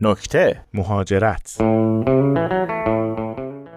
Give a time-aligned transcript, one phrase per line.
[0.00, 1.56] نکته مهاجرت.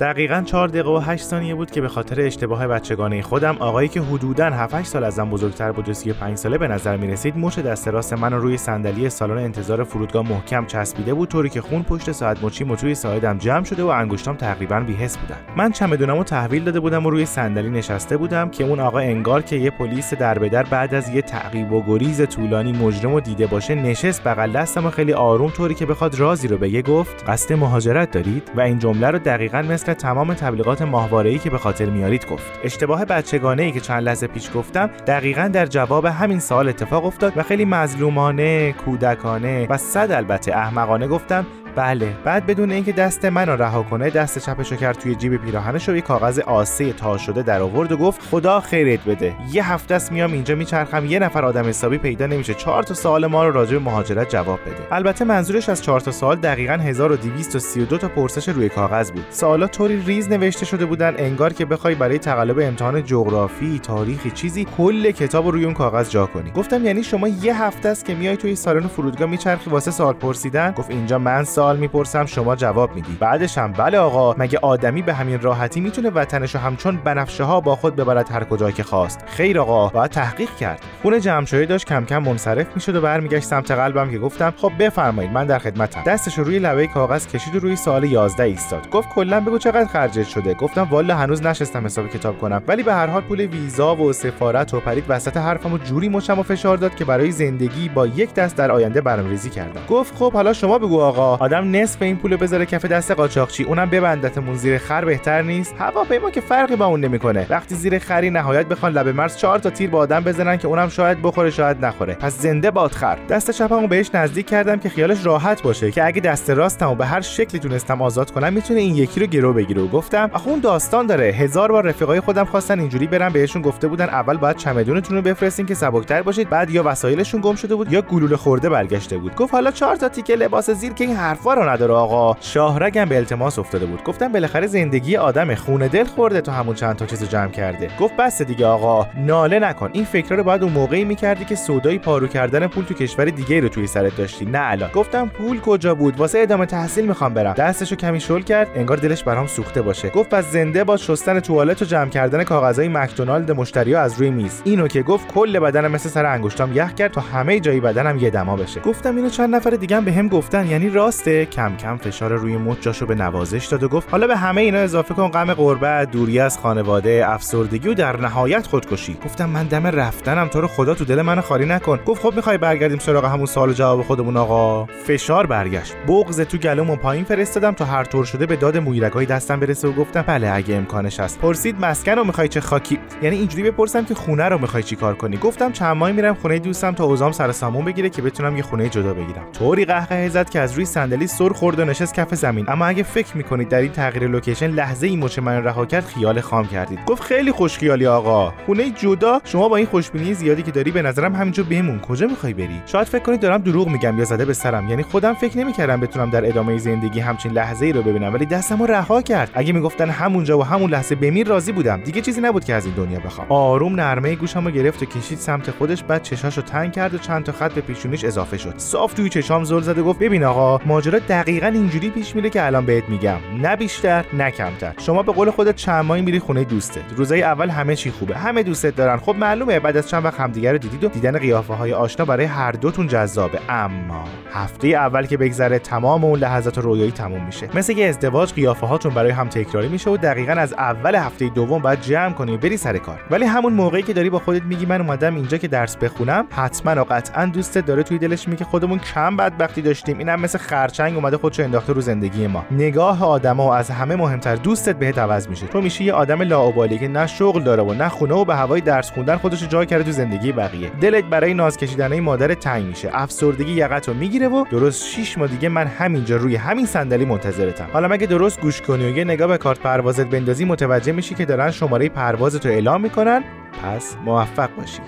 [0.00, 4.00] دقیقا 4 دقیقه و 8 ثانیه بود که به خاطر اشتباه بچگانه خودم آقایی که
[4.00, 7.58] حدوداً 7 8 سال ازم بزرگتر بود و 35 ساله به نظر می رسید مچ
[7.58, 12.12] دست راست من روی صندلی سالن انتظار فرودگاه محکم چسبیده بود طوری که خون پشت
[12.12, 15.36] ساعت مچی توی ساعدم جمع شده و انگشتام تقریبا بی‌حس بودن.
[15.56, 19.56] من چمدونمو تحویل داده بودم و روی صندلی نشسته بودم که اون آقا انگار که
[19.56, 23.46] یه پلیس در به در بعد از یه تعقیب و گریز طولانی مجرم و دیده
[23.46, 27.52] باشه نشست بغل دستم و خیلی آروم طوری که بخواد رازی رو بگه گفت قصد
[27.52, 32.26] مهاجرت دارید؟ و این جمله رو دقیقا مثل تمام تبلیغات ماهواره‌ای که به خاطر میارید
[32.26, 32.60] گفت.
[32.64, 37.32] اشتباه بچگانه ای که چند لحظه پیش گفتم دقیقا در جواب همین سوال اتفاق افتاد
[37.36, 42.16] و خیلی مظلومانه کودکانه و صد البته احمقانه گفتم بله.
[42.24, 45.94] بعد بدون اینکه دست من رو رها کنه دست چپشو کرد توی جیب پیراهنش و
[45.96, 49.34] یه کاغذ آسه تا شده در آورد و گفت خدا خیرت بده.
[49.52, 52.54] یه هفته است میام اینجا میچرخم یه نفر آدم حسابی پیدا نمیشه.
[52.54, 54.94] چهار تا سوال ما رو راجع به مهاجرت جواب بده.
[54.94, 59.24] البته منظورش از چهار تا سوال دقیقا 1232 تا پرسش روی کاغذ بود.
[59.30, 64.66] سوالا طوری ریز نوشته شده بودن انگار که بخوای برای تقلب امتحان جغرافی تاریخی چیزی
[64.76, 66.50] کل کتاب رو روی اون کاغذ جا کنی.
[66.50, 70.70] گفتم یعنی شما یه هفته است که میای توی سالن فرودگاه میچرخی واسه سوال پرسیدن؟
[70.70, 73.16] گفت اینجا من سوال می‌پرسم شما جواب میدی.
[73.20, 77.76] بعدش هم بله آقا مگه آدمی به همین راحتی می‌تونه وطنشو همچون بنفشه ها با
[77.76, 80.80] خود ببرد هر کجا که خواست؟ خیر آقا باید تحقیق کرد.
[81.02, 85.32] خون جمشایی داشت کم کم منصرف می‌شد و برمیگشت سمت قلبم که گفتم خب بفرمایید
[85.32, 86.02] من در خدمتم.
[86.06, 88.90] دستش روی لبه کاغذ کشید و روی سوال 11 ایستاد.
[88.90, 92.62] گفت کلا بگو چقدر خرجت شده؟ گفتم والا هنوز نشستم حساب کتاب کنم.
[92.68, 96.42] ولی به هر حال پول ویزا و سفارت و پرید وسط حرفمو جوری مچم و
[96.42, 99.80] فشار داد که برای زندگی با یک دست در آینده برنامه‌ریزی کردم.
[99.88, 101.36] گفت خب حالا شما بگو آقا.
[101.36, 103.64] آدم نصف این پولو بذاره کف دست قاچاقچی.
[103.64, 105.74] اونم ببندتمون زیر خر بهتر نیست.
[105.78, 107.46] هواپیما که فرقی با اون نمی‌کنه.
[107.50, 110.89] وقتی زیر خری نهایت بخوان لب مرز چهار تا تیر با آدم بزنن که اونم
[110.90, 112.14] شاید بخوره شاید نخوره.
[112.14, 113.18] پس زنده باد خر.
[113.28, 117.20] دست چپمو بهش نزدیک کردم که خیالش راحت باشه که اگه دست راستمو به هر
[117.20, 119.82] شکلی تونستم آزاد کنم می‌تونه این یکی رو گرو بگیره.
[119.82, 121.24] و گفتم آخه اون داستان داره.
[121.24, 125.66] هزار بار رفیقای خودم خواستن اینجوری برن بهشون گفته بودن اول باید چمدونتون رو بفرستین
[125.66, 129.34] که سبکتر باشید بعد یا وسایلشون گم شده بود یا گلوله خورده برگشته بود.
[129.34, 132.36] گفت حالا چهار تا تیکه لباس زیر که این حرفا رو نداره آقا.
[132.40, 134.04] شاهرگم به التماس افتاده بود.
[134.04, 137.90] گفتم بالاخره زندگی آدم خونه دل خورده تو همون چند تا چیزو جمع کرده.
[138.00, 139.06] گفت بس دیگه آقا.
[139.16, 139.90] ناله نکن.
[139.92, 143.60] این فکرا رو باید اون موقعی می‌کردی که سودای پارو کردن پول تو کشور دیگه
[143.60, 144.44] رو توی سرت داشتی.
[144.44, 144.90] نه الان.
[144.90, 147.52] گفتم پول کجا بود؟ واسه ادامه تحصیل می‌خوام برم.
[147.52, 150.10] دستشو کمی شل کرد انگار دلش برام سوخته باشه.
[150.10, 154.62] گفت پس زنده با شستن توالت و جمع کردن کاغذهای مکدونالد مشتریا از روی میز.
[154.64, 158.30] اینو که گفت کل بدنم مثل سر انگشتام یخ کرد تا همه جای بدنم یه
[158.30, 158.80] دما بشه.
[158.80, 161.46] گفتم اینو چند نفر دیگه هم بهم گفتن یعنی راسته.
[161.46, 164.78] کم کم فشار روی مچ جاشو به نوازش داد و گفت حالا به همه اینا
[164.78, 169.16] اضافه کن غم غربت دوری از خانواده افسردگی و در نهایت خودکشی.
[169.24, 172.00] گفتم من دم رفتنم تو رو خدا تو دل من خالی نکن.
[172.06, 174.86] گفت خب می‌خوای برگردیم سراغ همون سوال جواب خودمون آقا.
[174.86, 175.94] فشار برگشت.
[176.08, 179.92] بغض تو گلومو پایین فرستادم تا هر طور شده به داد مویرگای دستم برسه و
[179.92, 181.38] گفتم بله اگه امکانش هست.
[181.38, 185.36] پرسید مسکن رو می‌خوای چه خاکی؟ یعنی اینجوری بپرسم که خونه رو می‌خوای چیکار کنی؟
[185.36, 188.88] گفتم چند ماه میرم خونه دوستم تا اوضاعم سر سامون بگیره که بتونم یه خونه
[188.88, 189.52] جدا بگیرم.
[189.58, 192.70] طوری قهقه زد که از روی صندلی سر خورد و نشست کف زمین.
[192.70, 196.40] اما اگه فکر می‌کنید در این تغییر location لحظه ای مچ من رها کرد خیال
[196.40, 197.04] خام کردید.
[197.06, 198.52] گفت خیلی خوش خیالی آقا.
[198.66, 202.54] خونه جدا شما با این خوشبینی زیادی که داری به نظرم همینجا بمون کجا می‌خوای
[202.54, 204.88] بری؟ شاید فکر کنید دارم دروغ میگم یا زده به سرم.
[204.88, 208.86] یعنی خودم فکر نمی‌کردم بتونم در ادامه زندگی همچین لحظه ای رو ببینم ولی دستمو
[208.86, 209.50] رها کرد.
[209.54, 212.94] اگه می‌گفتن همونجا و همون لحظه بمیر راضی بودم دیگه چیزی نبود که از این
[212.94, 213.46] دنیا بخوام.
[213.48, 217.52] آروم نرمه گوشمو گرفت و کشید سمت خودش بعد چشاشو تنگ کرد و چند تا
[217.52, 218.74] خط به پیشونیش اضافه شد.
[218.76, 222.66] صاف توی چشام زل زد و گفت ببین آقا ماجرا دقیقا اینجوری پیش میره که
[222.66, 223.36] الان بهت میگم.
[223.62, 224.92] نه بیشتر نه کمتر.
[224.98, 227.02] شما به قول خودت چند ماهی میری خونه دوستت.
[227.16, 228.36] روزای اول همه چی خوبه.
[228.36, 229.16] همه دوستت دارن.
[229.16, 232.44] خب معلومه بعد از چند وقت همدیگه رو دیدید و دیدن قیافه های آشنا برای
[232.44, 233.60] هر دوتون جذابه.
[233.68, 237.68] اما هفته اول که بگذره تمام اون لحظات رویایی تموم میشه.
[237.74, 241.82] مثل یه ازدواج قیافه هاتون برای هم تکراری میشه و دقیقا از اول هفته دوم
[241.82, 243.20] بعد جمع کنی و بری سر کار.
[243.30, 247.02] ولی همون موقعی که داری با خودت میگی من اومدم اینجا که درس بخونم حتما
[247.02, 250.18] و قطعا دوستت داره توی دلش میگه خودمون کم بدبختی داشتیم.
[250.18, 252.64] اینم مثل خرچنگ اومده خودشو انداخته رو زندگی ما.
[252.70, 255.66] نگاه آدما از همه مهمتر دوستت بهت عوض میشه.
[255.66, 258.80] تو میشی یه آدم لاابالی که نه شغل داره و نه خونه و به هوای
[258.80, 260.39] درس خوندن خودش جای کرده تو زندگی.
[260.40, 260.90] بقیه.
[261.00, 263.10] دلت برای ناز کشیدن مادر تنگ میشه.
[263.12, 267.86] افسردگی یقتو می‌گیره و درست 6 ماه دیگه من همینجا روی همین صندلی منتظرتم.
[267.92, 271.44] حالا مگه درست گوش کنی و یه نگاه به کارت پروازت بندازی متوجه میشی که
[271.44, 273.44] دارن شماره پروازتو اعلام می‌کنن؟
[273.82, 275.00] پس موفق باشی.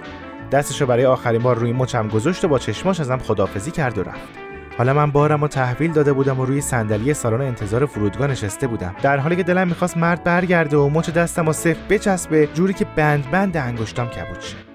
[0.53, 4.29] دستشو برای آخرین بار روی مچم گذاشت و با چشماش ازم خدافزی کرد و رفت.
[4.79, 8.95] حالا من بارم و تحویل داده بودم و روی صندلی سالن انتظار فرودگاه نشسته بودم.
[9.03, 12.87] در حالی که دلم می‌خواست مرد برگرده و مچ دستم و صف بچسبه جوری که
[12.97, 14.72] بند بند انگشتام کبود شه.